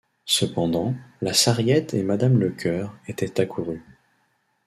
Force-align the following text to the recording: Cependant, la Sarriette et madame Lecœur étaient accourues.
Cependant, 0.25 0.95
la 1.21 1.31
Sarriette 1.31 1.93
et 1.93 2.01
madame 2.01 2.39
Lecœur 2.39 2.97
étaient 3.07 3.39
accourues. 3.39 3.83